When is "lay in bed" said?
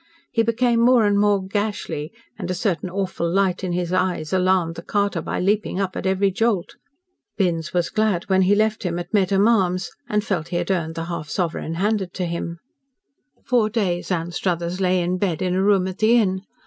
14.81-15.39